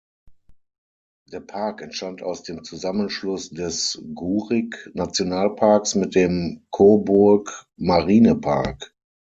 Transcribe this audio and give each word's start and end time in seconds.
Der 1.31 1.41
Park 1.41 1.83
entstand 1.83 2.23
aus 2.23 2.41
dem 2.41 2.63
Zusammenschluss 2.63 3.51
des 3.51 4.01
Gurig-Nationalparks 4.15 5.93
mit 5.93 6.15
dem 6.15 6.65
Cobourg-Marine-Park. 6.71 8.95